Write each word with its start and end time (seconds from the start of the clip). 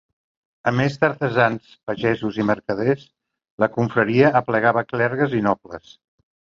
A 0.69 0.71
més 0.77 0.95
d'artesans, 1.03 1.67
pagesos 1.91 2.41
i 2.41 2.47
mercaders, 2.53 3.05
la 3.65 3.71
confraria 3.79 4.35
aplegava 4.45 4.87
clergues 4.93 5.41
i 5.43 5.49
nobles. 5.53 5.99